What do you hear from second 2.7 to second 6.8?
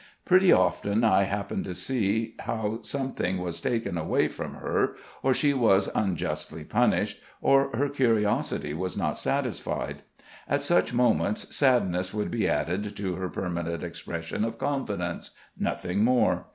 something was taken away from her, or she was unjustly